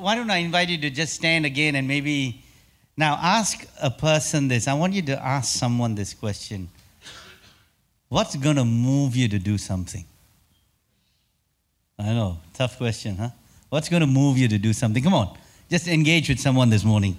[0.00, 2.42] why don't, I invite you to just stand again and maybe
[2.96, 4.66] now ask a person this.
[4.66, 6.68] I want you to ask someone this question
[8.08, 10.04] What's going to move you to do something?
[11.96, 13.28] I know, tough question, huh?
[13.68, 15.02] What's going to move you to do something?
[15.02, 15.38] Come on,
[15.70, 17.16] just engage with someone this morning.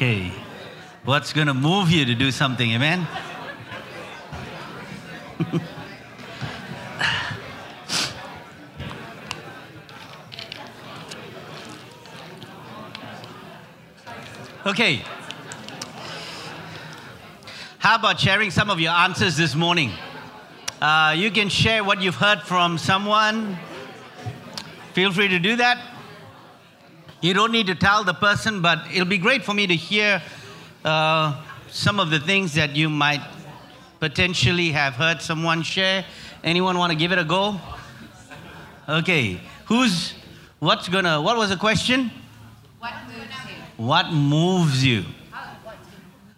[0.00, 0.32] Okay.
[1.20, 2.70] What's going to move you to do something?
[2.72, 3.06] Amen?
[14.64, 15.02] okay.
[17.80, 19.90] How about sharing some of your answers this morning?
[20.80, 23.58] Uh, you can share what you've heard from someone.
[24.94, 25.78] Feel free to do that.
[27.20, 30.22] You don't need to tell the person, but it'll be great for me to hear
[30.84, 33.20] uh, some of the things that you might
[34.00, 36.04] potentially have heard someone share.
[36.42, 37.60] Anyone want to give it a go?
[38.88, 39.40] Okay.
[39.66, 40.14] Who's,
[40.58, 42.10] what's gonna, what was the question?
[42.78, 43.82] What moves you?
[43.84, 45.04] What moves you?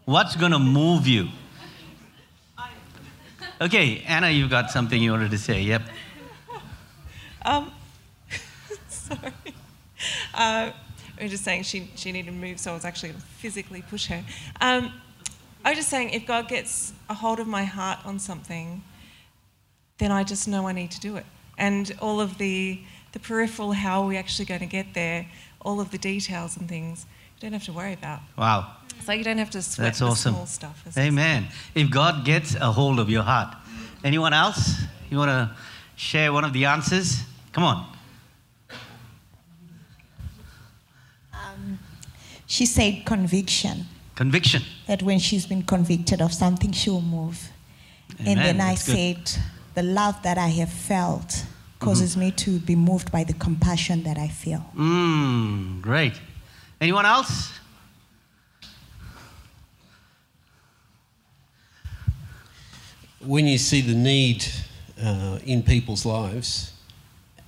[0.05, 1.29] What's gonna move you?
[3.61, 5.63] Okay, Anna, you've got something you wanted to say.
[5.63, 5.83] Yep.
[7.45, 7.73] Um,
[8.89, 9.33] sorry.
[10.35, 10.73] Uh,
[11.23, 13.27] we were just saying she, she needed to move, so I was actually going to
[13.29, 14.25] physically push her.
[14.61, 14.93] Um,
[15.65, 18.83] I was just saying, if God gets a hold of my heart on something,
[19.99, 21.25] then I just know I need to do it.
[21.57, 22.81] And all of the,
[23.13, 25.29] the peripheral, how are we actually going to get there,
[25.61, 28.19] all of the details and things, you don't have to worry about.
[28.37, 28.73] Wow.
[29.05, 30.35] So you don't have to sweat That's the awesome.
[30.35, 30.85] small stuff.
[30.99, 31.47] Amen.
[31.77, 33.55] If God gets a hold of your heart.
[34.03, 34.83] Anyone else?
[35.09, 35.57] You want to
[35.95, 37.23] share one of the answers?
[37.53, 37.92] Come on.
[42.53, 43.87] She said conviction.
[44.15, 44.63] Conviction.
[44.87, 47.51] That when she's been convicted of something, she'll move.
[48.19, 48.59] and Amen.
[48.59, 48.79] then I good.
[48.79, 49.43] said,
[49.73, 51.47] the love that I have felt
[51.81, 54.67] causes me to be moved by the compassion that I feel.
[54.77, 56.13] Mmm, great.
[56.79, 57.51] Anyone else?
[63.25, 64.45] when you see the need
[65.03, 66.75] uh, in people's lives,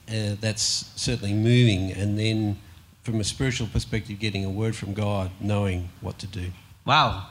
[0.08, 1.92] uh, that's certainly moving.
[1.92, 2.56] And then,
[3.04, 6.50] from a spiritual perspective, getting a word from God, knowing what to do.
[6.86, 7.26] Wow.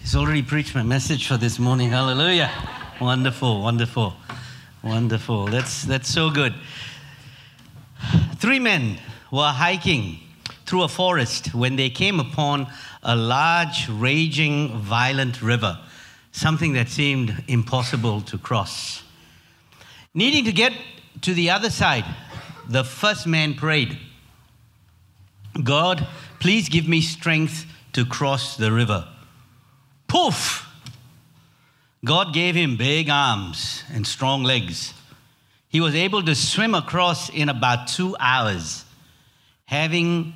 [0.00, 1.90] He's already preached my message for this morning.
[1.90, 2.50] Hallelujah.
[2.98, 4.14] Wonderful, wonderful,
[4.82, 5.44] wonderful.
[5.44, 6.54] That's, that's so good.
[8.36, 8.98] Three men
[9.30, 10.20] were hiking
[10.64, 12.66] through a forest when they came upon
[13.02, 15.78] a large, raging, violent river,
[16.32, 19.02] something that seemed impossible to cross.
[20.14, 20.72] Needing to get
[21.20, 22.06] to the other side,
[22.66, 23.98] the first man prayed,
[25.62, 26.06] God,
[26.40, 29.06] please give me strength to cross the river.
[30.06, 30.66] Poof!
[32.04, 34.94] God gave him big arms and strong legs.
[35.68, 38.84] He was able to swim across in about two hours,
[39.66, 40.34] having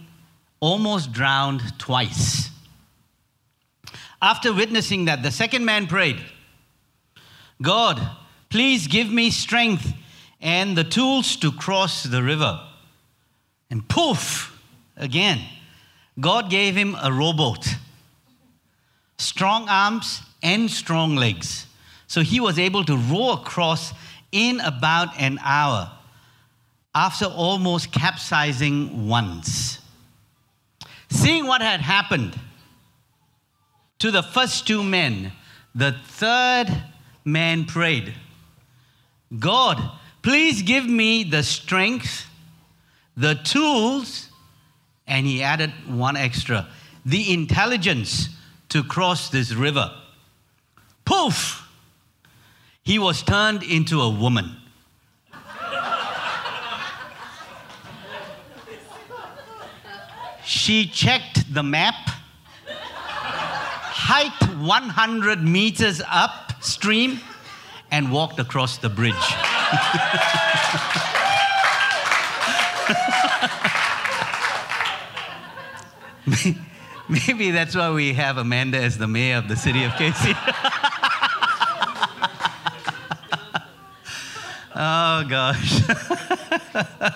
[0.60, 2.50] almost drowned twice.
[4.20, 6.20] After witnessing that, the second man prayed,
[7.60, 8.00] God,
[8.50, 9.92] please give me strength
[10.40, 12.60] and the tools to cross the river.
[13.70, 14.51] And poof,
[15.02, 15.40] again,
[16.18, 17.66] God gave him a rowboat,
[19.18, 21.66] strong arms and strong legs.
[22.06, 23.92] So he was able to row across
[24.30, 25.90] in about an hour
[26.94, 29.78] after almost capsizing once.
[31.10, 32.38] Seeing what had happened
[33.98, 35.32] to the first two men,
[35.74, 36.66] the third
[37.24, 38.14] man prayed,
[39.38, 39.80] God,
[40.22, 42.26] please give me the strength,
[43.16, 44.28] the tools,
[45.06, 46.68] and he added one extra
[47.04, 48.28] the intelligence
[48.68, 49.90] to cross this river.
[51.04, 51.68] Poof!
[52.84, 54.56] He was turned into a woman.
[60.44, 61.94] She checked the map,
[62.66, 67.20] hiked 100 meters upstream,
[67.90, 69.14] and walked across the bridge.
[77.08, 80.30] Maybe that's why we have Amanda as the mayor of the city of Casey.
[84.74, 85.82] oh, gosh.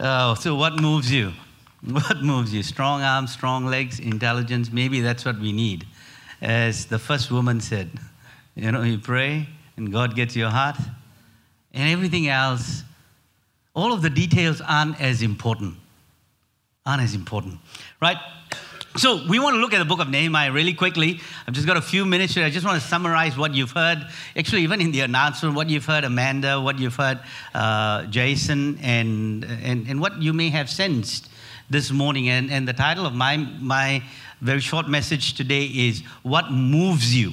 [0.00, 1.32] oh, so what moves you?
[1.84, 2.62] What moves you?
[2.62, 4.70] Strong arms, strong legs, intelligence.
[4.72, 5.86] Maybe that's what we need.
[6.40, 7.90] As the first woman said,
[8.54, 10.76] you know, you pray and God gets your heart,
[11.72, 12.82] and everything else,
[13.74, 15.76] all of the details aren't as important.
[16.88, 17.58] Aren't as important,
[18.00, 18.16] right?
[18.96, 21.20] So we want to look at the book of Nehemiah really quickly.
[21.46, 22.46] I've just got a few minutes here.
[22.46, 24.06] I just want to summarize what you've heard.
[24.34, 27.20] Actually, even in the announcement, what you've heard, Amanda, what you've heard,
[27.54, 31.28] uh, Jason, and, and, and what you may have sensed
[31.68, 32.30] this morning.
[32.30, 34.02] And, and the title of my, my
[34.40, 37.32] very short message today is What Moves You?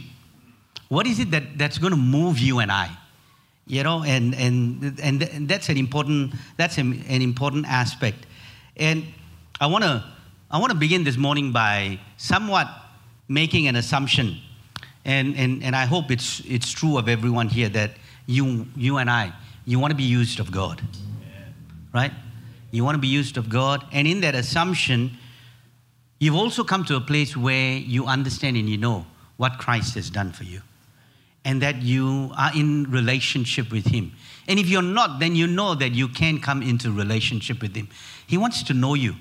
[0.89, 2.89] What is it that, that's going to move you and I?
[3.67, 8.25] You know, and, and, and, and that's an important, that's an, an important aspect.
[8.75, 9.05] And
[9.59, 10.03] I want to
[10.51, 12.67] I want to begin this morning by somewhat
[13.27, 14.37] making an assumption,
[15.03, 17.91] and, and, and I hope it's, it's true of everyone here that
[18.27, 19.33] you, you and I,
[19.65, 20.81] you want to be used of God.
[21.93, 22.11] Right?
[22.71, 25.17] You want to be used of God, and in that assumption,
[26.19, 29.05] you've also come to a place where you understand and you know
[29.37, 30.61] what Christ has done for you,
[31.43, 34.11] and that you are in relationship with Him.
[34.47, 37.89] And if you're not, then you know that you can come into relationship with Him.
[38.27, 39.15] He wants to know you.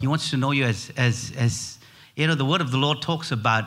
[0.00, 1.78] He wants to know you as, as, as
[2.14, 3.64] you know, the word of the Lord talks about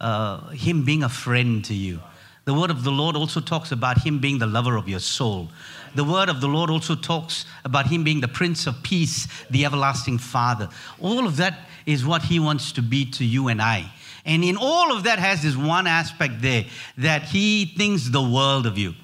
[0.00, 2.00] uh, Him being a friend to you.
[2.44, 5.50] The word of the Lord also talks about Him being the lover of your soul.
[5.94, 9.64] The word of the Lord also talks about Him being the Prince of Peace, the
[9.64, 10.68] everlasting Father.
[11.00, 13.90] All of that is what He wants to be to you and I.
[14.24, 16.64] And in all of that has this one aspect there
[16.98, 18.94] that He thinks the world of you.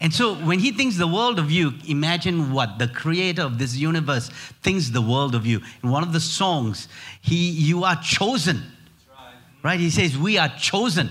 [0.00, 3.74] And so when he thinks the world of you, imagine what the creator of this
[3.76, 4.28] universe
[4.62, 5.60] thinks the world of you.
[5.82, 6.88] In one of the songs,
[7.20, 8.62] he you are chosen.
[9.08, 9.34] Right.
[9.62, 9.80] right.
[9.80, 11.10] He says, We are chosen.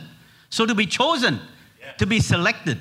[0.50, 1.42] So to be chosen,
[1.82, 1.92] yeah.
[1.94, 2.80] to be selected,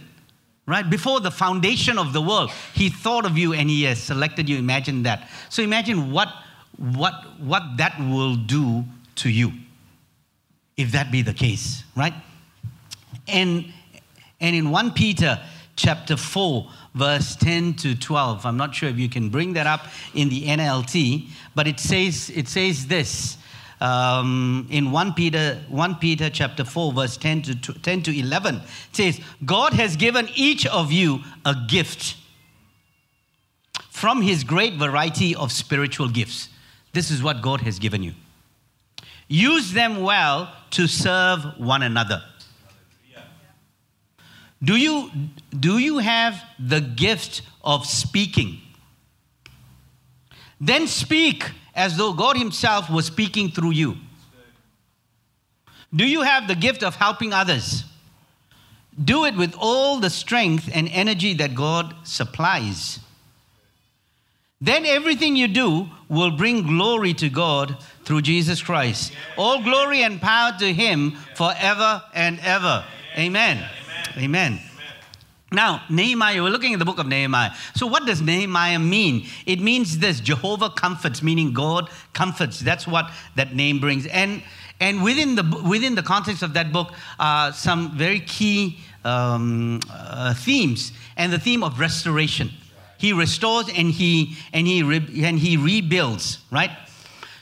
[0.67, 0.89] right?
[0.89, 4.59] Before the foundation of the world, he thought of you and he has selected you.
[4.59, 5.29] Imagine that.
[5.49, 6.29] So imagine what
[6.77, 8.85] what what that will do
[9.17, 9.53] to you
[10.77, 12.15] if that be the case, right?
[13.27, 13.73] And
[14.41, 15.41] and in 1 Peter
[15.77, 18.45] chapter 4, verse 10 to 12.
[18.45, 22.31] I'm not sure if you can bring that up in the NLT, but it says,
[22.35, 23.37] it says this.
[23.79, 28.63] Um, in 1 Peter, 1 Peter chapter 4, verse 10 to, 10 to 11, it
[28.93, 32.17] says, God has given each of you a gift
[33.91, 36.49] from his great variety of spiritual gifts.
[36.93, 38.15] This is what God has given you.
[39.29, 42.23] Use them well to serve one another.
[44.63, 45.11] Do you,
[45.59, 48.61] do you have the gift of speaking?
[50.61, 53.97] Then speak as though God Himself was speaking through you.
[55.95, 57.85] Do you have the gift of helping others?
[59.03, 62.99] Do it with all the strength and energy that God supplies.
[64.61, 69.13] Then everything you do will bring glory to God through Jesus Christ.
[69.37, 72.85] All glory and power to Him forever and ever.
[73.19, 73.69] Amen.
[74.17, 74.61] Amen.
[75.53, 77.53] Now, Nehemiah, we're looking at the book of Nehemiah.
[77.77, 79.27] So, what does Nehemiah mean?
[79.47, 82.59] It means this Jehovah comforts, meaning God comforts.
[82.59, 84.07] That's what that name brings.
[84.07, 84.43] And,
[84.81, 90.35] and within, the, within the context of that book are some very key um, uh,
[90.35, 92.51] themes, and the theme of restoration.
[92.99, 96.71] He restores and he, and, he re- and he rebuilds, right?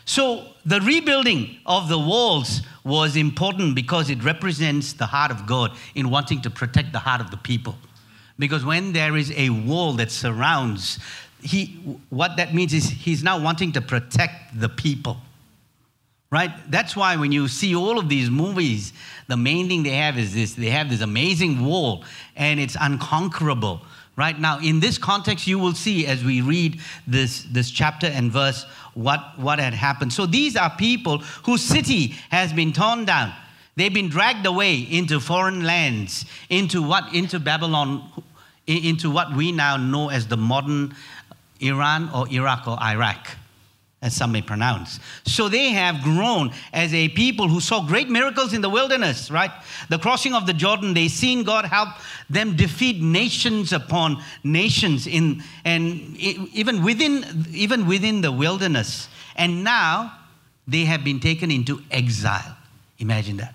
[0.05, 5.73] So, the rebuilding of the walls was important because it represents the heart of God
[5.95, 7.77] in wanting to protect the heart of the people.
[8.39, 10.99] Because when there is a wall that surrounds,
[11.43, 15.19] he, what that means is he's now wanting to protect the people.
[16.31, 16.51] Right?
[16.69, 18.93] That's why when you see all of these movies,
[19.29, 23.83] the main thing they have is this they have this amazing wall and it's unconquerable.
[24.17, 28.31] Right now, in this context, you will see as we read this, this chapter and
[28.31, 30.13] verse what, what had happened.
[30.13, 33.33] So these are people whose city has been torn down.
[33.77, 37.13] They've been dragged away into foreign lands, into what?
[37.13, 38.09] Into Babylon,
[38.69, 40.95] into what we now know as the modern
[41.61, 43.29] Iran or Iraq or Iraq
[44.05, 45.01] as some may pronounce.
[45.25, 49.51] So they have grown as a people who saw great miracles in the wilderness, right?
[49.89, 51.89] The crossing of the Jordan, they seen God help
[52.29, 59.09] them defeat nations upon nations in and even within even within the wilderness.
[59.37, 60.13] And now
[60.69, 62.57] they have been taken into exile.
[62.99, 63.55] Imagine that.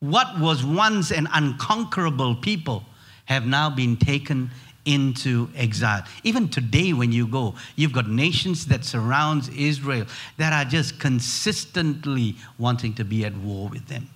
[0.00, 2.84] What was once an unconquerable people
[3.26, 4.50] have now been taken
[4.84, 6.04] into exile.
[6.22, 12.36] Even today, when you go, you've got nations that surrounds Israel that are just consistently
[12.58, 14.08] wanting to be at war with them.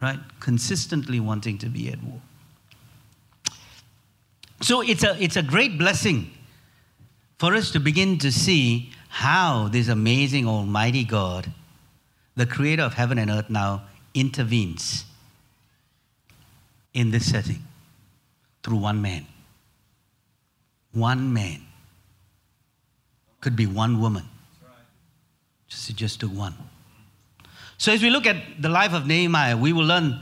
[0.00, 0.18] Right?
[0.40, 2.20] Consistently wanting to be at war.
[4.62, 6.30] So it's a, it's a great blessing
[7.38, 11.50] for us to begin to see how this amazing Almighty God,
[12.36, 13.82] the creator of heaven and earth, now
[14.14, 15.04] intervenes
[16.94, 17.65] in this setting
[18.66, 19.24] through one man.
[20.92, 21.62] One man.
[23.40, 24.24] Could be one woman.
[25.68, 26.52] Just, it just took one.
[27.78, 30.18] So, as we look at the life of Nehemiah, we will learn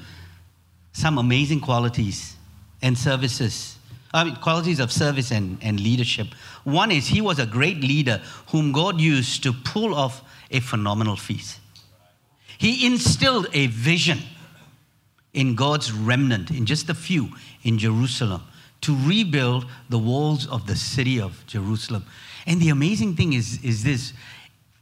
[0.93, 2.37] some amazing qualities
[2.83, 3.79] and services,
[4.13, 6.27] I mean, qualities of service and, and leadership.
[6.65, 11.17] One is he was a great leader whom God used to pull off a phenomenal
[11.17, 11.61] feast.
[12.59, 14.19] He instilled a vision
[15.33, 17.31] in God's remnant, in just a few
[17.65, 18.43] in Jerusalem,
[18.83, 22.05] to rebuild the walls of the city of Jerusalem.
[22.47, 24.13] And the amazing thing is, is this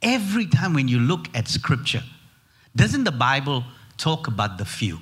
[0.02, 2.02] every time when you look at scripture,
[2.74, 3.64] doesn't the Bible
[3.96, 4.98] talk about the few?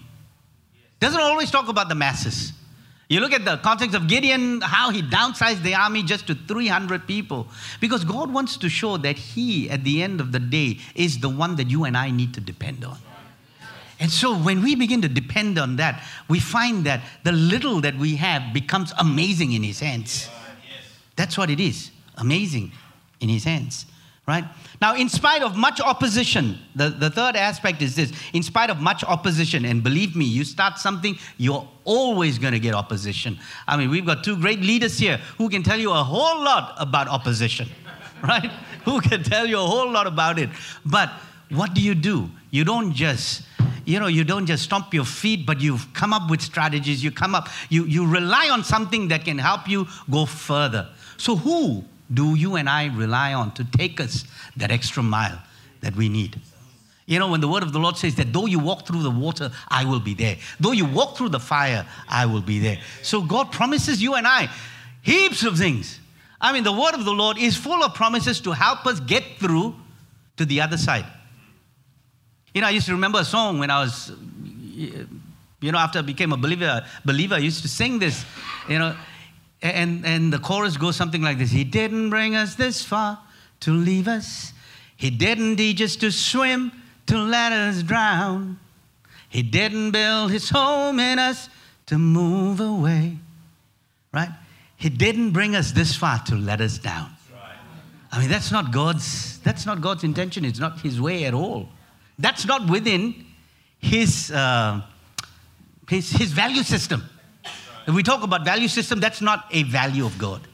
[1.01, 2.53] Doesn't always talk about the masses.
[3.09, 7.09] You look at the context of Gideon, how he downsized the army just to 300
[7.09, 7.49] people.
[7.81, 11.29] Because God wants to show that He, at the end of the day, is the
[11.29, 12.99] one that you and I need to depend on.
[14.01, 17.97] And so when we begin to depend on that, we find that the little that
[17.97, 20.29] we have becomes amazing in His hands.
[21.17, 22.73] That's what it is amazing
[23.21, 23.87] in His hands
[24.31, 24.45] right?
[24.81, 28.79] Now, in spite of much opposition, the, the third aspect is this in spite of
[28.81, 33.39] much opposition, and believe me, you start something, you're always going to get opposition.
[33.67, 36.75] I mean, we've got two great leaders here who can tell you a whole lot
[36.79, 37.69] about opposition,
[38.23, 38.53] right?
[38.85, 40.49] who can tell you a whole lot about it.
[40.87, 41.11] But
[41.51, 42.31] what do you do?
[42.53, 43.43] You don't just
[43.91, 47.11] you know you don't just stomp your feet but you've come up with strategies you
[47.11, 51.85] come up you, you rely on something that can help you go further so who
[52.13, 54.25] do you and I rely on to take us
[54.57, 55.39] that extra mile
[55.81, 56.41] that we need?
[57.07, 59.11] You know, when the word of the Lord says that though you walk through the
[59.11, 60.37] water, I will be there.
[60.61, 62.79] Though you walk through the fire, I will be there.
[63.03, 64.49] So God promises you and I
[65.03, 65.99] heaps of things.
[66.41, 69.25] I mean, the word of the Lord is full of promises to help us get
[69.39, 69.75] through
[70.37, 71.05] to the other side.
[72.55, 74.13] You know, I used to remember a song when I was,
[74.75, 78.25] you know, after I became a believer, believer, I used to sing this,
[78.69, 78.97] you know,
[79.63, 83.19] and, and the chorus goes something like this He didn't bring us this far
[83.61, 84.53] to leave us.
[84.97, 86.73] He didn't teach us to swim
[87.07, 88.59] to let us drown.
[89.29, 91.49] He didn't build his home in us
[91.87, 93.17] to move away.
[94.13, 94.31] Right?
[94.77, 97.11] He didn't bring us this far to let us down.
[98.13, 100.45] I mean, that's not God's, that's not God's intention.
[100.45, 101.69] It's not his way at all.
[102.21, 103.27] That's not within
[103.79, 104.83] his, uh,
[105.89, 107.09] his, his value system.
[107.87, 110.47] If we talk about value system, that's not a value of God.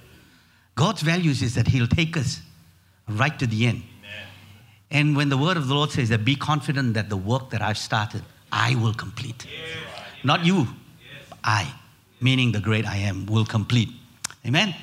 [0.75, 2.41] God's values is that He'll take us
[3.09, 3.83] right to the end.
[3.99, 4.27] Amen.
[4.91, 7.63] And when the word of the Lord says that be confident that the work that
[7.63, 9.47] I've started, I will complete.
[9.47, 9.77] Yes.
[10.23, 11.39] Not you, yes.
[11.43, 11.75] I,
[12.21, 13.89] meaning the great I am, will complete.
[14.47, 14.75] Amen?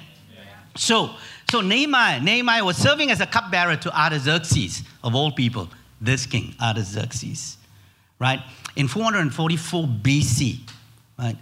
[0.76, 1.12] So,
[1.50, 5.70] so Nehemiah, Nehemiah was serving as a cupbearer to Artaxerxes, of all people,
[6.04, 7.58] this king, Artaxerxes,
[8.20, 8.40] right?
[8.76, 10.60] In 444 BC,
[11.18, 11.38] right?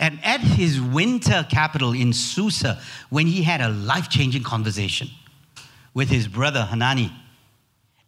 [0.00, 5.08] and at his winter capital in Susa when he had a life changing conversation
[5.94, 7.12] with his brother Hanani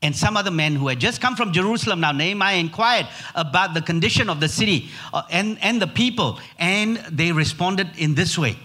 [0.02, 2.00] and some other men who had just come from Jerusalem.
[2.00, 6.98] Now, Nehemiah inquired about the condition of the city uh, and, and the people, and
[7.10, 8.56] they responded in this way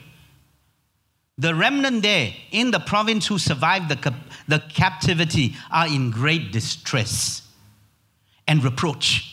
[1.42, 4.14] The remnant there in the province who survived the,
[4.48, 7.42] the captivity are in great distress
[8.48, 9.32] and reproach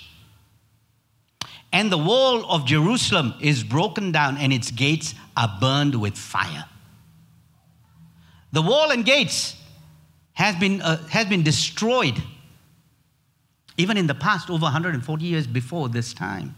[1.72, 6.64] and the wall of Jerusalem is broken down and its gates are burned with fire.
[8.52, 9.54] The wall and gates
[10.32, 12.20] has been, uh, has been destroyed
[13.76, 16.56] even in the past, over 140 years before this time.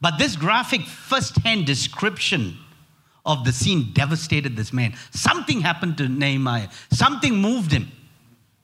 [0.00, 2.58] But this graphic first hand description
[3.26, 4.94] of the scene devastated this man.
[5.10, 7.90] Something happened to Nehemiah, something moved him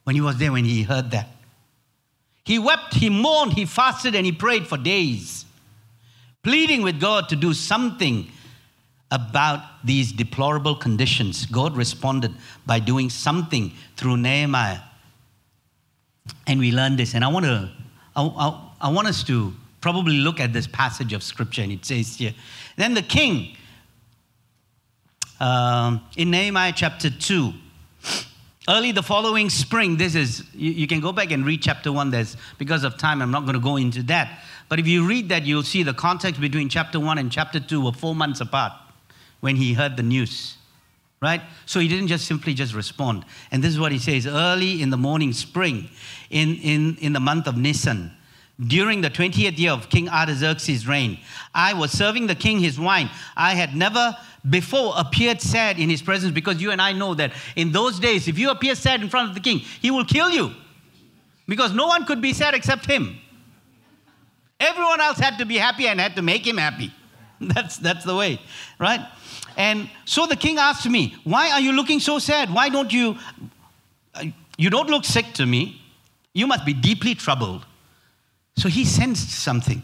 [0.04, 1.28] when he was there, when he heard that.
[2.44, 5.44] He wept, he mourned, he fasted, and he prayed for days,
[6.42, 8.28] pleading with God to do something
[9.10, 11.44] about these deplorable conditions.
[11.46, 12.32] God responded
[12.64, 14.80] by doing something through Nehemiah.
[16.46, 17.14] And we learned this.
[17.14, 17.70] And I want to,
[18.16, 21.84] I, I, I want us to probably look at this passage of scripture, and it
[21.84, 22.32] says here,
[22.76, 23.56] then the king,
[25.42, 27.52] um, in Nehemiah chapter 2,
[28.68, 32.12] Early the following spring, this is, you, you, can go back and read chapter one.
[32.12, 34.38] There's, because of time, I'm not going to go into that.
[34.68, 37.84] But if you read that, you'll see the context between chapter one and chapter two
[37.84, 38.72] were four months apart
[39.40, 40.58] when he heard the news,
[41.20, 41.42] right?
[41.66, 43.24] So he didn't just simply just respond.
[43.50, 45.88] And this is what he says early in the morning, spring,
[46.30, 48.12] in, in, in the month of Nisan,
[48.66, 51.18] during the 20th year of King Artaxerxes' reign.
[51.54, 53.10] I was serving the king his wine.
[53.36, 54.16] I had never
[54.48, 58.28] before appeared sad in his presence because you and I know that in those days,
[58.28, 60.52] if you appear sad in front of the king, he will kill you
[61.46, 63.16] because no one could be sad except him.
[64.58, 66.92] Everyone else had to be happy and had to make him happy.
[67.40, 68.40] That's, that's the way,
[68.78, 69.00] right?
[69.56, 72.54] And so the king asked me, Why are you looking so sad?
[72.54, 73.16] Why don't you?
[74.14, 74.26] Uh,
[74.56, 75.82] you don't look sick to me.
[76.32, 77.66] You must be deeply troubled.
[78.56, 79.82] So he sensed something.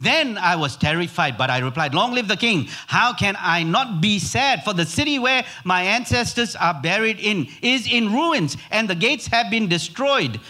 [0.00, 2.68] Then I was terrified, but I replied, Long live the king.
[2.86, 4.64] How can I not be sad?
[4.64, 9.26] For the city where my ancestors are buried in is in ruins, and the gates
[9.26, 10.40] have been destroyed.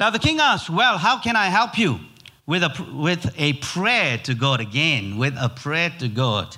[0.00, 2.00] Now the king asked, Well, how can I help you?
[2.44, 6.56] With a, with a prayer to God again, with a prayer to God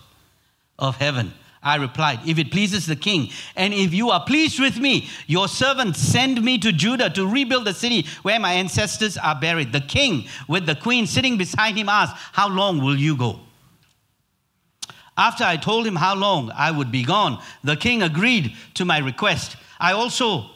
[0.78, 1.32] of heaven.
[1.62, 5.48] I replied, If it pleases the king, and if you are pleased with me, your
[5.48, 9.72] servant send me to Judah to rebuild the city where my ancestors are buried.
[9.72, 13.40] The king, with the queen sitting beside him, asked, How long will you go?
[15.16, 18.98] After I told him how long I would be gone, the king agreed to my
[18.98, 19.56] request.
[19.80, 20.50] I also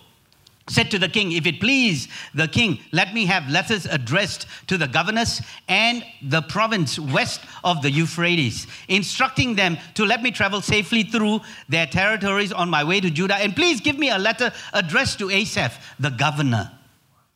[0.68, 4.78] said to the king, If it please the king, let me have letters addressed to
[4.78, 10.60] the governors and the province west of the Euphrates, instructing them to let me travel
[10.60, 13.36] safely through their territories on my way to Judah.
[13.36, 16.70] And please give me a letter addressed to Asaph, the governor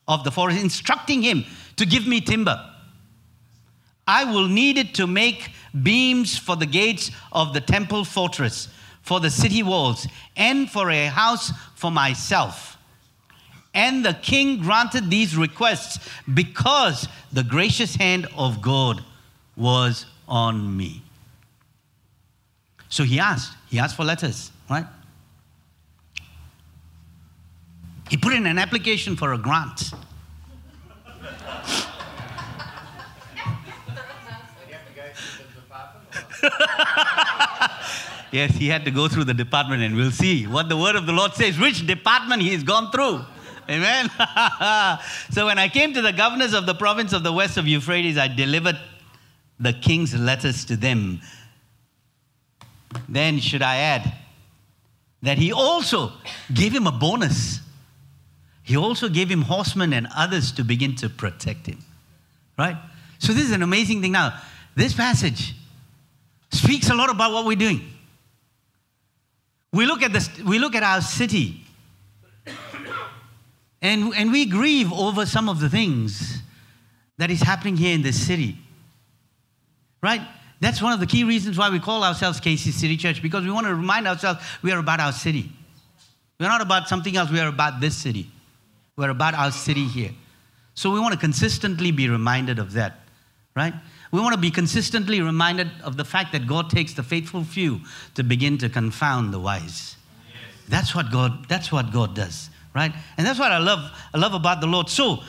[0.06, 1.44] of the forest, instructing him
[1.76, 2.72] to give me timber.
[4.06, 5.50] I will need it to make
[5.82, 8.68] beams for the gates of the temple fortress,
[9.02, 10.06] for the city walls,
[10.36, 12.75] and for a house for myself
[13.76, 16.00] and the king granted these requests
[16.32, 19.04] because the gracious hand of God
[19.54, 21.02] was on me.
[22.88, 24.86] So he asked, he asked for letters, right?
[28.08, 29.92] He put in an application for a grant.
[38.32, 41.04] yes, he had to go through the department, and we'll see what the word of
[41.04, 43.22] the Lord says, which department he's gone through.
[43.68, 44.08] Amen.
[45.30, 48.16] so when I came to the governors of the province of the west of Euphrates,
[48.16, 48.78] I delivered
[49.58, 51.20] the king's letters to them.
[53.08, 54.12] Then, should I add
[55.22, 56.12] that he also
[56.52, 57.60] gave him a bonus?
[58.62, 61.78] He also gave him horsemen and others to begin to protect him.
[62.58, 62.76] Right?
[63.18, 64.12] So, this is an amazing thing.
[64.12, 64.40] Now,
[64.74, 65.54] this passage
[66.50, 67.80] speaks a lot about what we're doing.
[69.72, 71.65] We look at, this, we look at our city
[73.82, 76.42] and, and we grieve over some of the things
[77.18, 78.56] that is happening here in this city.
[80.02, 80.20] Right?
[80.60, 83.50] That's one of the key reasons why we call ourselves KC City Church, because we
[83.50, 85.50] want to remind ourselves we are about our city.
[86.40, 88.30] We're not about something else, we are about this city.
[88.96, 90.10] We're about our city here.
[90.74, 93.00] So we want to consistently be reminded of that,
[93.54, 93.74] right?
[94.12, 97.80] We want to be consistently reminded of the fact that God takes the faithful few
[98.14, 99.96] to begin to confound the wise.
[100.28, 100.68] Yes.
[100.68, 102.92] That's what God that's what God does right?
[103.16, 104.90] And that's what I love, I love about the Lord.
[104.90, 105.20] So,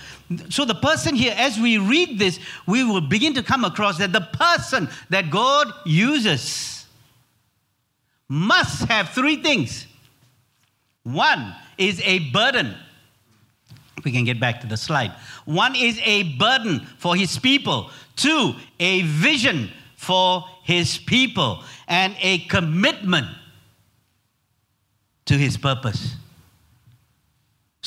[0.50, 4.12] so the person here, as we read this, we will begin to come across that
[4.12, 6.86] the person that God uses
[8.28, 9.88] must have three things.
[11.04, 12.76] One is a burden.
[14.04, 15.14] We can get back to the slide.
[15.46, 17.92] One is a burden for his people.
[18.18, 21.64] Two, a vision for his people.
[21.88, 23.28] And a commitment
[25.28, 26.18] to his purpose.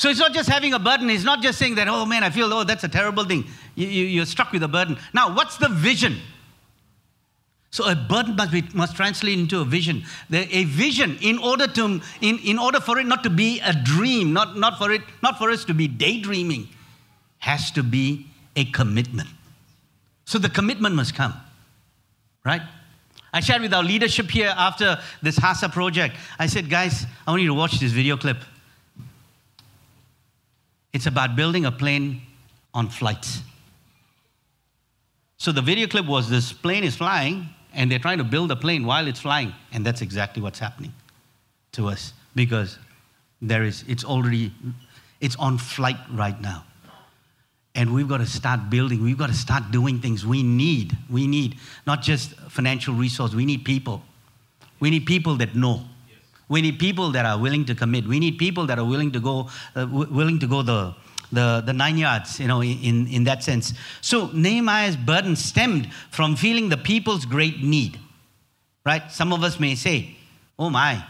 [0.01, 1.11] So it's not just having a burden.
[1.11, 3.45] It's not just saying that, oh man, I feel, oh, that's a terrible thing.
[3.75, 4.97] You, you, you're struck with a burden.
[5.13, 6.17] Now, what's the vision?
[7.69, 10.01] So a burden must, be, must translate into a vision.
[10.27, 13.73] The, a vision, in order, to, in, in order for it not to be a
[13.73, 16.67] dream, not, not, for it, not for us to be daydreaming,
[17.37, 19.29] has to be a commitment.
[20.25, 21.35] So the commitment must come,
[22.43, 22.63] right?
[23.31, 26.15] I shared with our leadership here after this HASA project.
[26.39, 28.37] I said, guys, I want you to watch this video clip.
[30.93, 32.21] It's about building a plane
[32.73, 33.25] on flight.
[35.37, 38.55] So the video clip was this plane is flying, and they're trying to build a
[38.55, 39.53] plane while it's flying.
[39.71, 40.93] And that's exactly what's happening
[41.73, 42.77] to us because
[43.41, 44.51] there is, it's already,
[45.19, 46.63] it's on flight right now.
[47.73, 50.25] And we've got to start building, we've got to start doing things.
[50.25, 54.03] We need, we need not just financial resource, we need people.
[54.81, 55.85] We need people that know.
[56.51, 58.03] We need people that are willing to commit.
[58.05, 59.35] We need people that are willing to go,
[59.75, 60.93] uh, w- willing to go the,
[61.31, 63.73] the, the nine yards, you know, in, in that sense.
[64.01, 65.85] So Nehemiah's burden stemmed
[66.17, 67.99] from feeling the people's great need,
[68.85, 69.03] right?
[69.11, 70.15] Some of us may say,
[70.59, 71.03] oh my,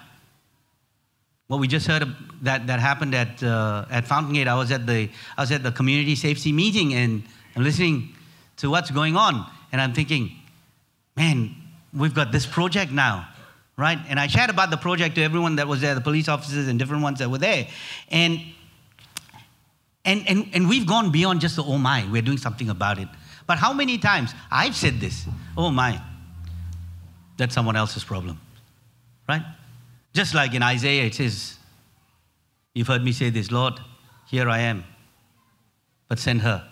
[1.48, 2.04] well, we just heard
[2.44, 4.48] that, that happened at, uh, at Fountain Gate.
[4.48, 7.24] I was, at the, I was at the community safety meeting, and
[7.56, 8.16] and listening
[8.58, 9.46] to what's going on.
[9.72, 10.32] And I'm thinking,
[11.16, 11.56] man,
[11.94, 13.28] we've got this project now,
[13.82, 13.98] right?
[14.08, 16.78] And I shared about the project to everyone that was there, the police officers and
[16.78, 17.68] different ones that were there.
[18.10, 18.40] And
[20.04, 23.08] and, and, and we've gone beyond just the oh my, we're doing something about it.
[23.48, 25.26] But how many times I've said this,
[25.58, 26.02] oh my,
[27.38, 28.40] that's someone else's problem,
[29.28, 29.44] right?
[30.14, 31.58] Just like in Isaiah, it says,
[32.74, 33.80] You've heard me say this, Lord,
[34.30, 34.86] here I am,
[36.08, 36.66] but send her.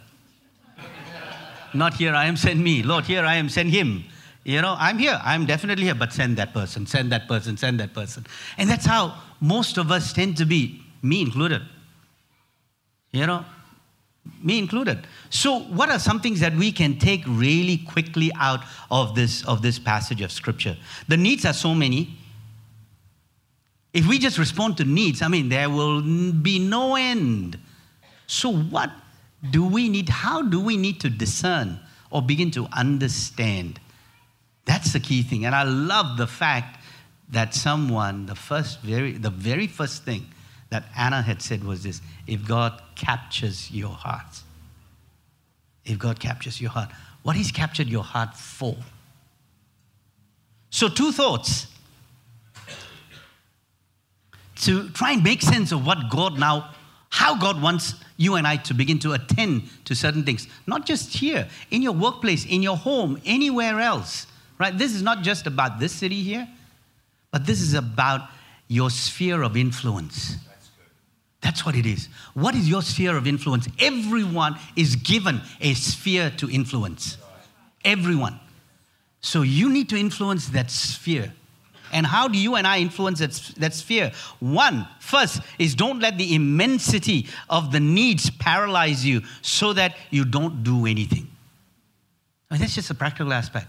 [1.73, 2.83] Not here I am, send me.
[2.83, 4.05] Lord, here I am, send him.
[4.49, 7.79] You know, I'm here, I'm definitely here, but send that person, send that person, send
[7.81, 8.25] that person.
[8.57, 11.61] And that's how most of us tend to be, me included.
[13.11, 13.45] You know,
[14.41, 15.05] me included.
[15.29, 19.61] So, what are some things that we can take really quickly out of this, of
[19.61, 20.75] this passage of Scripture?
[21.07, 22.17] The needs are so many.
[23.93, 27.59] If we just respond to needs, I mean, there will be no end.
[28.25, 28.89] So, what
[29.51, 30.09] do we need?
[30.09, 33.79] How do we need to discern or begin to understand?
[34.69, 35.45] That's the key thing.
[35.45, 36.79] And I love the fact
[37.31, 40.27] that someone, the first very, the very first thing
[40.69, 44.43] that Anna had said was this if God captures your heart,
[45.85, 46.91] if God captures your heart,
[47.23, 48.75] what He's captured your heart for.
[50.69, 51.65] So, two thoughts
[54.57, 56.75] to try and make sense of what God now,
[57.09, 61.17] how God wants you and I to begin to attend to certain things, not just
[61.17, 64.27] here, in your workplace, in your home, anywhere else,
[64.59, 64.77] right?
[64.77, 66.47] This is not just about this city here,
[67.31, 68.21] but this is about
[68.67, 70.35] your sphere of influence.
[71.41, 72.09] That's what it is.
[72.33, 73.67] What is your sphere of influence?
[73.79, 77.17] Everyone is given a sphere to influence.
[77.85, 78.39] Everyone.
[79.21, 81.33] So you need to influence that sphere.
[81.91, 84.11] And how do you and I influence that, that sphere?
[84.39, 90.25] One, first, is don't let the immensity of the needs paralyze you so that you
[90.25, 91.27] don't do anything.
[92.51, 93.67] I mean, that's just a practical aspect.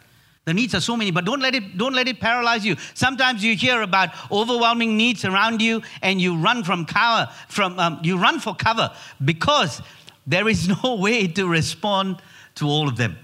[0.50, 2.74] The needs are so many, but don't let it, don't let it paralyze you.
[2.94, 8.00] Sometimes you hear about overwhelming needs around you and you run from cover, from, um,
[8.02, 8.90] you run for cover
[9.24, 9.80] because
[10.26, 12.20] there is no way to respond
[12.56, 13.16] to all of them.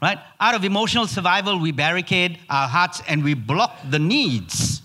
[0.00, 0.18] Right?
[0.40, 4.80] Out of emotional survival, we barricade our hearts and we block the needs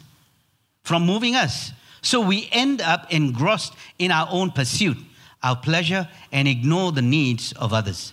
[0.83, 1.71] from moving us.
[2.01, 4.97] So we end up engrossed in our own pursuit,
[5.41, 8.11] our pleasure, and ignore the needs of others.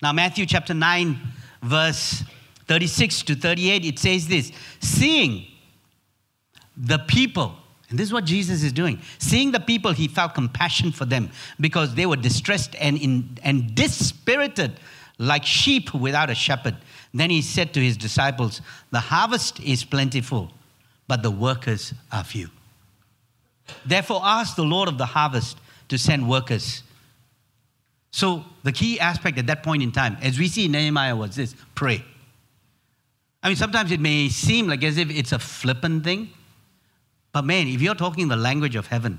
[0.00, 1.18] Now, Matthew chapter 9,
[1.60, 2.22] verse
[2.72, 5.46] 36 to 38, it says this Seeing
[6.74, 7.54] the people,
[7.90, 8.98] and this is what Jesus is doing.
[9.18, 11.28] Seeing the people, he felt compassion for them
[11.60, 14.80] because they were distressed and, in, and dispirited
[15.18, 16.78] like sheep without a shepherd.
[17.12, 20.50] Then he said to his disciples, The harvest is plentiful,
[21.06, 22.48] but the workers are few.
[23.84, 25.58] Therefore, ask the Lord of the harvest
[25.90, 26.82] to send workers.
[28.12, 31.36] So, the key aspect at that point in time, as we see in Nehemiah, was
[31.36, 32.02] this pray.
[33.42, 36.30] I mean, sometimes it may seem like as if it's a flippant thing,
[37.32, 39.18] but man, if you're talking the language of heaven,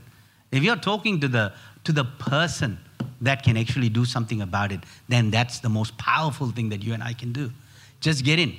[0.51, 2.77] if you're talking to the, to the person
[3.21, 6.93] that can actually do something about it, then that's the most powerful thing that you
[6.93, 7.51] and I can do.
[7.99, 8.55] Just get in.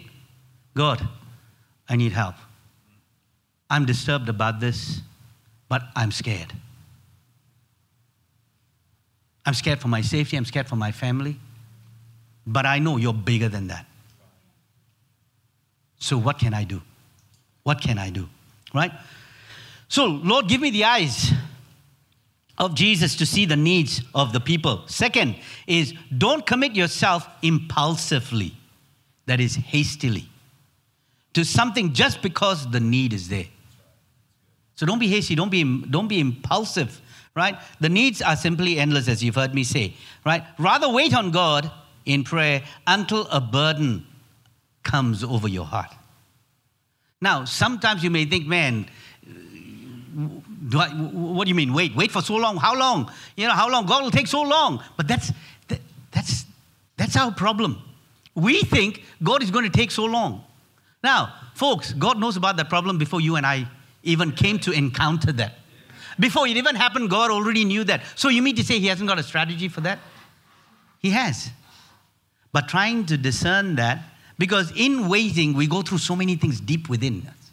[0.74, 1.07] God,
[1.88, 2.35] I need help.
[3.70, 5.00] I'm disturbed about this,
[5.68, 6.53] but I'm scared.
[9.46, 11.38] I'm scared for my safety, I'm scared for my family,
[12.46, 13.87] but I know you're bigger than that.
[16.05, 16.83] So, what can I do?
[17.62, 18.29] What can I do?
[18.75, 18.93] Right?
[19.88, 21.33] So, Lord, give me the eyes
[22.59, 24.83] of Jesus to see the needs of the people.
[24.87, 25.35] Second
[25.67, 28.55] is don't commit yourself impulsively,
[29.25, 30.29] that is, hastily,
[31.33, 33.47] to something just because the need is there.
[34.75, 37.01] So don't be hasty, don't be, don't be impulsive,
[37.35, 37.57] right?
[37.81, 39.95] The needs are simply endless, as you've heard me say,
[40.27, 40.45] right?
[40.59, 41.73] Rather wait on God
[42.05, 44.05] in prayer until a burden
[44.85, 45.92] comes over your heart.
[47.20, 48.87] Now, sometimes you may think, man,
[50.68, 51.73] do I, what do you mean?
[51.73, 52.57] Wait, wait for so long?
[52.57, 53.11] How long?
[53.37, 53.87] You know, how long?
[53.87, 54.83] God will take so long.
[54.97, 55.33] But that's,
[55.68, 55.81] that,
[56.12, 56.44] that's,
[56.97, 57.83] that's our problem.
[58.35, 60.44] We think God is going to take so long.
[61.03, 63.68] Now, folks, God knows about that problem before you and I
[64.03, 65.55] even came to encounter that.
[66.18, 68.03] Before it even happened, God already knew that.
[68.14, 69.99] So you mean to say He hasn't got a strategy for that?
[71.01, 71.51] He has.
[72.53, 73.99] But trying to discern that
[74.38, 77.44] because in waiting, we go through so many things deep within us.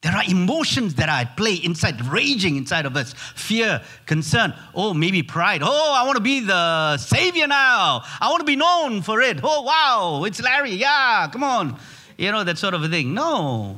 [0.00, 4.94] There are emotions that are at play inside, raging inside of us fear, concern, oh,
[4.94, 5.60] maybe pride.
[5.64, 8.02] Oh, I want to be the savior now.
[8.20, 9.40] I want to be known for it.
[9.42, 10.70] Oh, wow, it's Larry.
[10.72, 11.78] Yeah, come on.
[12.16, 13.12] You know, that sort of a thing.
[13.12, 13.76] No,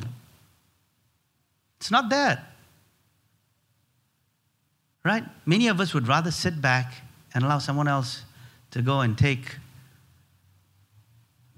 [1.78, 2.52] it's not that.
[5.02, 5.24] Right?
[5.46, 6.92] Many of us would rather sit back
[7.32, 8.22] and allow someone else
[8.72, 9.56] to go and take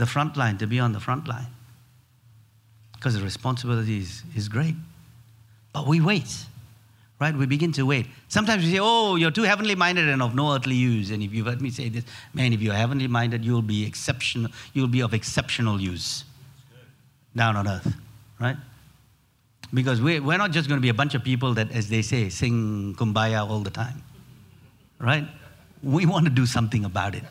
[0.03, 1.47] the front line, to be on the front line.
[2.95, 4.75] Because the responsibility is, is great.
[5.73, 6.45] But we wait,
[7.21, 7.33] right?
[7.33, 8.07] We begin to wait.
[8.27, 11.13] Sometimes we say, oh, you're too heavenly minded and of no earthly use.
[11.13, 14.51] And if you've heard me say this, man, if you're heavenly minded, you'll be exceptional,
[14.73, 16.25] you'll be of exceptional use
[17.37, 17.95] down on earth,
[18.41, 18.57] right?
[19.73, 22.03] Because we're, we're not just going to be a bunch of people that, as they
[22.03, 24.03] say, sing kumbaya all the time,
[24.99, 25.29] right?
[25.81, 27.23] We want to do something about it.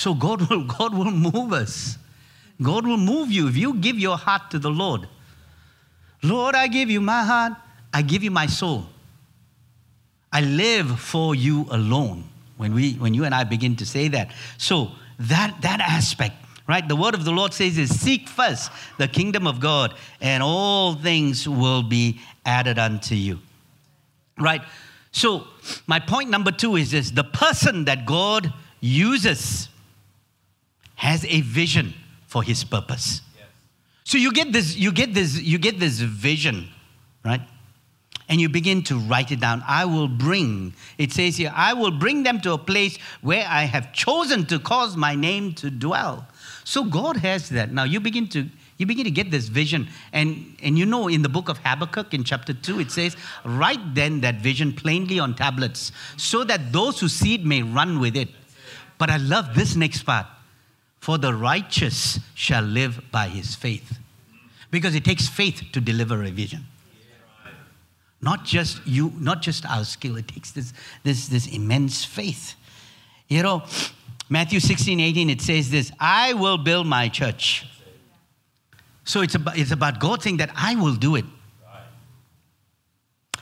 [0.00, 1.98] So God will, God will move us.
[2.62, 5.06] God will move you if you give your heart to the Lord.
[6.22, 7.52] Lord, I give you my heart,
[7.92, 8.86] I give you my soul.
[10.32, 12.24] I live for you alone.
[12.56, 14.32] When, we, when you and I begin to say that.
[14.56, 16.34] So, that, that aspect,
[16.66, 16.86] right?
[16.86, 20.94] The word of the Lord says is seek first the kingdom of God, and all
[20.94, 23.38] things will be added unto you.
[24.38, 24.62] Right?
[25.12, 25.46] So,
[25.86, 29.69] my point number two is this the person that God uses
[31.00, 31.94] has a vision
[32.26, 33.22] for his purpose.
[34.04, 36.68] So you get this, you get this, you get this vision,
[37.24, 37.40] right?
[38.28, 39.64] And you begin to write it down.
[39.66, 43.62] I will bring, it says here, I will bring them to a place where I
[43.62, 46.28] have chosen to cause my name to dwell.
[46.64, 47.72] So God has that.
[47.72, 49.88] Now you begin to you begin to get this vision.
[50.12, 53.94] And, and you know, in the book of Habakkuk, in chapter 2, it says, Write
[53.94, 58.16] then that vision plainly on tablets, so that those who see it may run with
[58.16, 58.30] it.
[58.96, 60.26] But I love this next part.
[61.00, 63.98] For the righteous shall live by his faith.
[64.70, 66.66] Because it takes faith to deliver a vision.
[68.22, 72.54] Not just you, not just our skill, it takes this, this, this immense faith.
[73.28, 73.62] You know,
[74.28, 77.66] Matthew 16, 18, it says this I will build my church.
[79.04, 81.24] So it's about, it's about God saying that I will do it.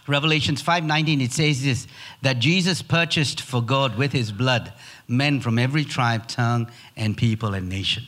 [0.09, 1.87] Revelations 5:19 it says this
[2.23, 4.73] that Jesus purchased for God with his blood
[5.07, 8.05] men from every tribe, tongue and people and nation.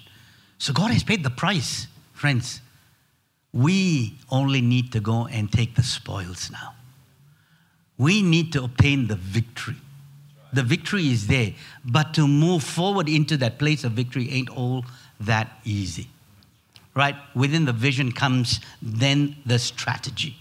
[0.58, 2.62] So God has paid the price, friends.
[3.52, 6.74] We only need to go and take the spoils now.
[7.98, 9.76] We need to obtain the victory.
[10.52, 14.84] The victory is there, but to move forward into that place of victory ain't all
[15.20, 16.08] that easy.
[16.94, 17.16] Right?
[17.34, 20.36] Within the vision comes then the strategy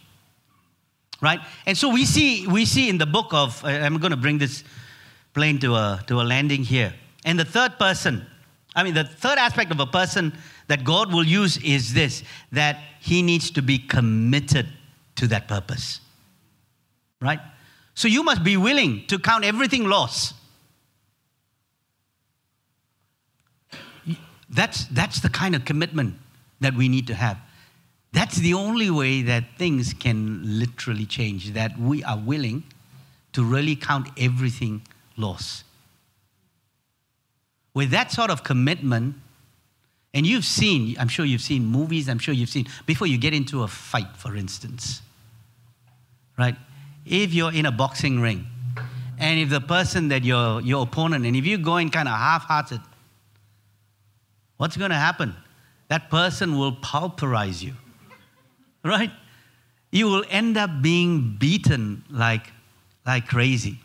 [1.22, 1.40] right?
[1.66, 4.38] And so we see, we see in the book of, uh, I'm going to bring
[4.38, 4.64] this
[5.34, 6.94] plane to a, to a landing here.
[7.26, 8.26] And the third person,
[8.76, 10.34] I mean, the third aspect of a person
[10.68, 14.68] that God will use is this that he needs to be committed
[15.16, 16.00] to that purpose,
[17.20, 17.40] right?
[17.94, 20.34] So you must be willing to count everything loss.
[24.50, 26.16] That's, that's the kind of commitment
[26.62, 27.38] that we need to have.
[28.12, 32.64] That's the only way that things can literally change, that we are willing
[33.34, 34.82] to really count everything
[35.16, 35.64] lost.
[37.74, 39.16] With that sort of commitment,
[40.14, 43.34] and you've seen, I'm sure you've seen movies, I'm sure you've seen, before you get
[43.34, 45.04] into a fight, for instance,
[46.38, 46.56] right?
[47.06, 48.48] If you're in a boxing ring,
[49.20, 52.46] and if the person that your, your opponent, and if you're going kind of half
[52.46, 52.82] hearted,
[54.58, 55.36] what's going to happen?
[55.90, 57.76] That person will pulverize you
[58.84, 59.12] right?
[59.92, 62.52] You will end up being beaten like,
[63.06, 63.80] like crazy.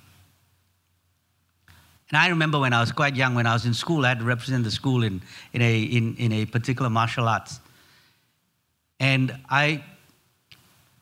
[2.11, 4.19] And I remember when I was quite young, when I was in school, I had
[4.21, 7.61] to represent the school in, in, a, in, in a particular martial arts.
[9.01, 9.83] And I,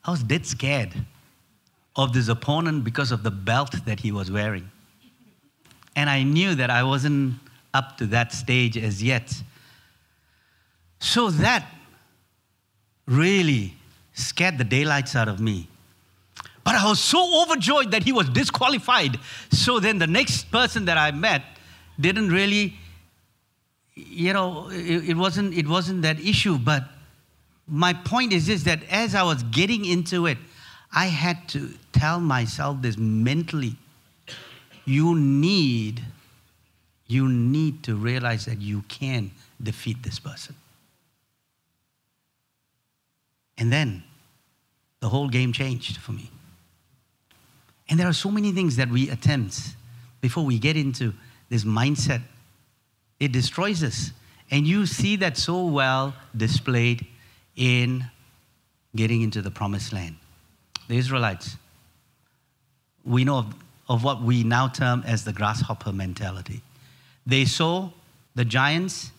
[0.03, 0.93] I was dead scared
[1.95, 4.71] of this opponent because of the belt that he was wearing.
[5.95, 7.35] And I knew that I wasn't
[7.73, 9.33] up to that stage as yet.
[10.99, 11.67] So that
[13.05, 13.75] really
[14.13, 15.67] scared the daylights out of me.
[16.63, 19.19] But I was so overjoyed that he was disqualified.
[19.51, 21.43] So then the next person that I met
[21.99, 22.75] didn't really,
[23.95, 26.57] you know, it, it, wasn't, it wasn't that issue.
[26.57, 26.85] But
[27.67, 30.37] my point is this that as I was getting into it,
[30.93, 33.75] I had to tell myself this mentally.
[34.85, 36.01] You need,
[37.07, 40.55] you need to realize that you can defeat this person.
[43.57, 44.03] And then
[44.99, 46.29] the whole game changed for me.
[47.89, 49.59] And there are so many things that we attempt
[50.21, 51.13] before we get into
[51.49, 52.21] this mindset.
[53.19, 54.11] It destroys us.
[54.49, 57.05] And you see that so well displayed
[57.55, 58.05] in
[58.95, 60.15] getting into the promised land.
[60.87, 61.57] The Israelites,
[63.03, 63.55] we know of,
[63.89, 66.61] of what we now term as the grasshopper mentality.
[67.25, 67.89] They saw
[68.35, 69.11] the giants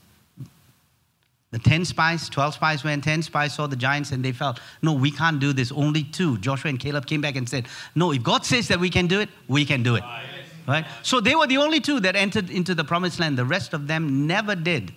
[1.54, 4.92] the 10 spies, 12 spies went, 10 spies saw the giants and they felt, no,
[4.92, 5.70] we can't do this.
[5.70, 8.90] Only two, Joshua and Caleb, came back and said, no, if God says that we
[8.90, 10.02] can do it, we can do it.
[10.66, 10.84] Right?
[11.04, 13.38] So they were the only two that entered into the promised land.
[13.38, 14.92] The rest of them never did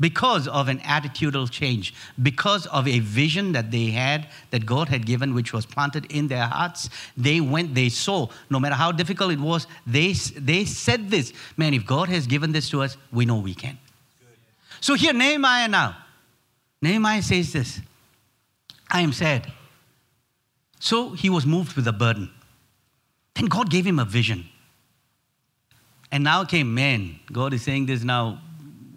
[0.00, 5.04] because of an attitudinal change, because of a vision that they had, that God had
[5.04, 6.88] given, which was planted in their hearts.
[7.14, 11.74] They went, they saw, no matter how difficult it was, they, they said this man,
[11.74, 13.76] if God has given this to us, we know we can.
[14.80, 15.96] So here, Nehemiah now.
[16.80, 17.80] Nehemiah says this
[18.90, 19.52] I am sad.
[20.80, 22.30] So he was moved with a burden.
[23.34, 24.48] Then God gave him a vision.
[26.10, 28.40] And now came, man, God is saying this now,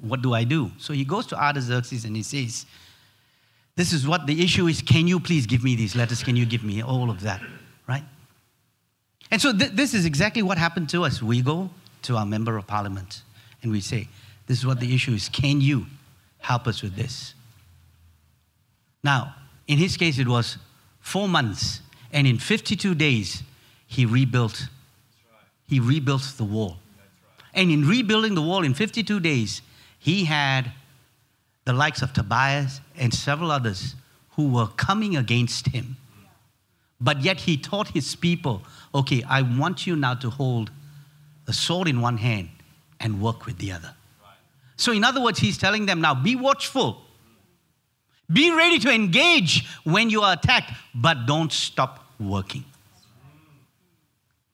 [0.01, 0.71] what do I do?
[0.77, 2.65] So he goes to Artaxerxes and he says,
[3.75, 4.81] This is what the issue is.
[4.81, 6.23] Can you please give me these letters?
[6.23, 7.41] Can you give me all of that?
[7.87, 8.03] Right?
[9.29, 11.21] And so th- this is exactly what happened to us.
[11.21, 11.69] We go
[12.03, 13.21] to our member of parliament
[13.61, 14.07] and we say,
[14.51, 15.29] This is what the issue is.
[15.29, 15.85] Can you
[16.39, 17.35] help us with this?
[19.01, 19.33] Now,
[19.65, 20.57] in his case, it was
[20.99, 21.79] four months,
[22.11, 23.43] and in 52 days,
[23.87, 24.67] he rebuilt.
[25.69, 26.79] He rebuilt the wall.
[27.53, 29.61] And in rebuilding the wall in 52 days,
[29.97, 30.73] he had
[31.63, 33.95] the likes of Tobias and several others
[34.31, 35.95] who were coming against him.
[36.99, 40.71] But yet he taught his people okay, I want you now to hold
[41.47, 42.49] a sword in one hand
[42.99, 43.93] and work with the other.
[44.81, 47.03] So, in other words, he's telling them now be watchful,
[48.33, 52.65] be ready to engage when you are attacked, but don't stop working.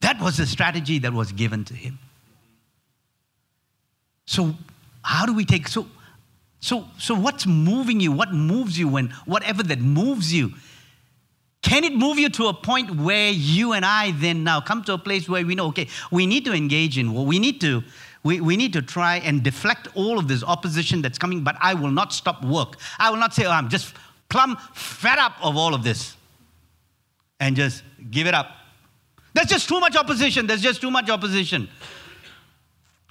[0.02, 1.98] That was the strategy that was given to him.
[4.26, 4.54] So,
[5.02, 5.88] how do we take so
[6.60, 8.12] so so what's moving you?
[8.12, 10.52] What moves you when whatever that moves you?
[11.62, 14.94] Can it move you to a point where you and I then now come to
[14.94, 17.26] a place where we know, okay, we need to engage in war.
[17.26, 17.84] We need to
[18.28, 21.74] we, we need to try and deflect all of this opposition that's coming, but I
[21.74, 22.76] will not stop work.
[23.00, 23.94] I will not say, oh, I'm just
[24.28, 26.18] plumb fed up of all of this
[27.40, 28.52] and just give it up.
[29.34, 30.46] There's just too much opposition.
[30.46, 31.70] There's just too much opposition.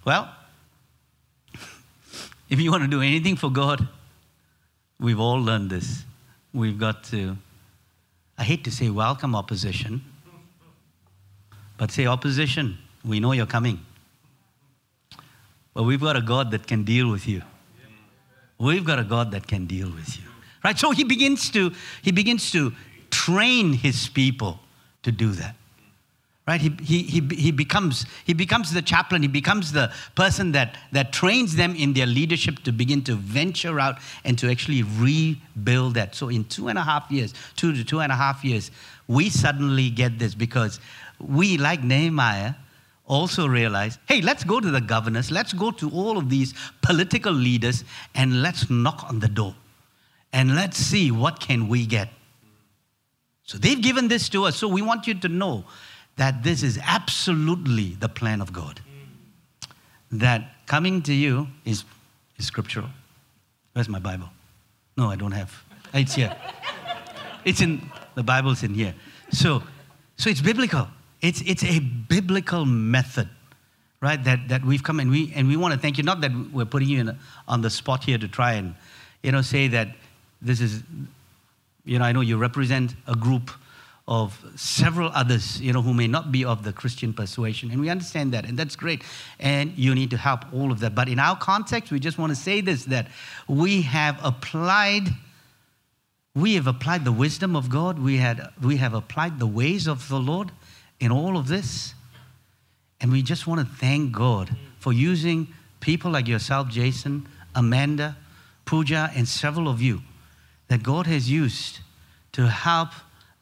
[0.05, 0.31] Well,
[2.51, 3.89] if you want to do anything for God,
[5.01, 6.05] we've all learned this.
[6.53, 7.39] We've got to,
[8.37, 10.05] I hate to say welcome opposition,
[11.79, 13.81] but say opposition, we know you're coming.
[15.77, 17.43] But we've got a God that can deal with you.
[18.57, 20.25] We've got a God that can deal with you.
[20.65, 20.79] Right?
[20.79, 22.73] So he begins to he begins to
[23.11, 24.59] train his people
[25.03, 25.55] to do that
[26.49, 30.77] right he, he, he, he, becomes, he becomes the chaplain he becomes the person that,
[30.93, 35.95] that trains them in their leadership to begin to venture out and to actually rebuild
[35.95, 38.71] that so in two and a half years two to two and a half years
[39.07, 40.81] we suddenly get this because
[41.21, 42.55] we like nehemiah
[43.07, 47.33] also realize hey let's go to the governors let's go to all of these political
[47.33, 49.55] leaders and let's knock on the door
[50.33, 52.09] and let's see what can we get
[53.45, 55.65] so they've given this to us so we want you to know
[56.17, 58.81] that this is absolutely the plan of God.
[60.11, 61.85] That coming to you is,
[62.39, 62.89] is scriptural.
[63.73, 64.29] Where's my Bible?
[64.97, 65.53] No, I don't have.
[65.93, 66.35] It's here.
[67.45, 68.95] It's in the Bible's in here.
[69.31, 69.63] So,
[70.17, 70.89] so it's biblical.
[71.23, 73.29] It's, it's a biblical method,
[74.01, 74.23] right?
[74.23, 76.05] That, that we've come and we and we want to thank you.
[76.05, 77.17] Not that we're putting you a,
[77.49, 78.75] on the spot here to try and,
[79.23, 79.89] you know, say that
[80.43, 80.83] this is,
[81.85, 83.51] you know, I know you represent a group
[84.09, 87.73] of several others, you know, who may not be of the Christian persuasion.
[87.73, 89.03] And we understand that, and that's great.
[89.41, 90.95] And you need to help all of that.
[90.95, 93.09] But in our context, we just want to say this that
[93.49, 95.09] we have applied,
[96.37, 100.09] we have applied the wisdom of God, we, had, we have applied the ways of
[100.09, 100.53] the Lord
[101.01, 101.95] in all of this.
[103.01, 105.49] And we just want to thank God for using
[105.81, 108.17] people like yourself, Jason, Amanda,
[108.65, 110.03] Pooja, and several of you
[110.69, 111.81] that God has used
[112.33, 112.91] to help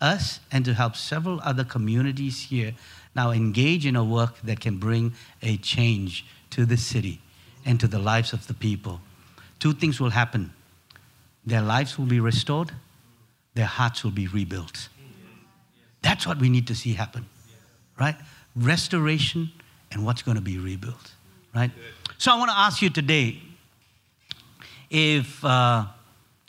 [0.01, 2.75] us and to help several other communities here
[3.15, 7.21] now engage in a work that can bring a change to the city
[7.65, 9.01] and to the lives of the people.
[9.59, 10.53] Two things will happen
[11.47, 12.73] their lives will be restored,
[13.55, 14.89] their hearts will be rebuilt.
[16.01, 17.27] That's what we need to see happen,
[17.99, 18.17] right?
[18.57, 19.51] Restoration
[19.93, 21.13] and what's going to be rebuilt,
[21.55, 21.71] right?
[22.19, 23.41] So I want to ask you today
[24.91, 25.87] if uh,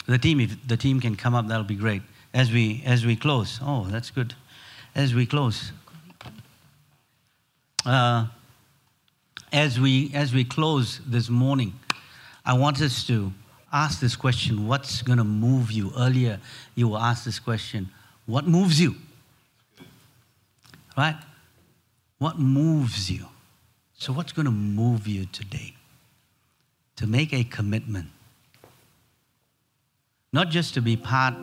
[0.06, 3.16] the team, if the team can come up, that'll be great as we as we
[3.16, 3.58] close.
[3.62, 4.34] Oh, that's good.
[4.94, 5.72] As we close.
[7.84, 8.26] Uh,
[9.52, 11.72] as we as we close this morning,
[12.44, 13.32] I want us to
[13.72, 15.92] ask this question: What's going to move you?
[15.96, 16.40] Earlier,
[16.74, 17.90] you were asked this question:
[18.26, 18.96] What moves you?
[20.96, 21.16] Right?
[22.18, 23.26] What moves you?
[23.98, 25.74] So, what's going to move you today?
[26.96, 28.08] To make a commitment,
[30.32, 31.34] not just to be part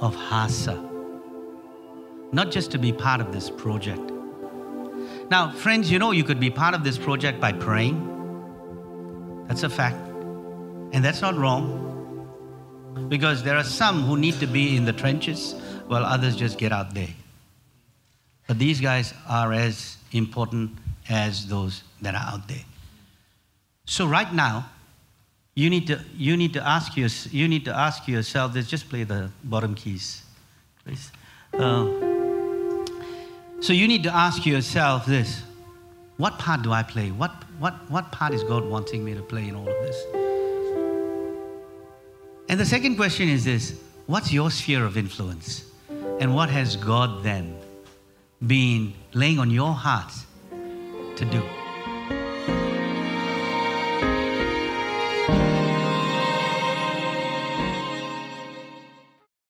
[0.00, 0.84] of HASA.
[2.30, 4.12] Not just to be part of this project,
[5.30, 7.96] Now, friends, you know you could be part of this project by praying.
[9.46, 9.96] That's a fact.
[10.92, 11.84] And that's not wrong.
[13.08, 15.54] Because there are some who need to be in the trenches
[15.86, 17.14] while others just get out there.
[18.46, 20.72] But these guys are as important
[21.08, 22.64] as those that are out there.
[23.84, 24.68] So right now,
[25.54, 28.68] you need to, you need to, ask, your, you need to ask yourself this.
[28.68, 30.22] Just play the bottom keys,
[30.84, 31.10] please.
[31.52, 31.86] Uh,
[33.60, 35.42] so you need to ask yourself this
[36.16, 37.10] what part do I play?
[37.10, 40.04] What, what, what part is God wanting me to play in all of this?
[42.48, 45.64] And the second question is this what's your sphere of influence?
[46.20, 47.57] And what has God then
[48.44, 50.12] been laying on your heart
[51.16, 51.42] to do?